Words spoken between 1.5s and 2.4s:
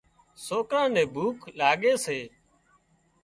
لاڳي سي